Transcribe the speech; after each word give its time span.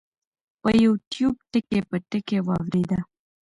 پۀ 0.61 0.69
يو 0.83 0.91
ټيوب 1.11 1.35
ټکے 1.51 1.79
پۀ 1.89 1.97
ټکے 2.09 2.39
واورېده- 2.47 2.99